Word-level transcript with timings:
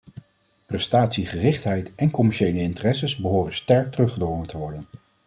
Prestatiegerichtheid 0.65 1.91
en 1.95 2.11
commerciële 2.11 2.59
interesses 2.59 3.15
behoren 3.15 3.53
sterk 3.53 3.91
teruggedrongen 3.91 4.47
te 4.47 4.57
worden. 4.57 4.85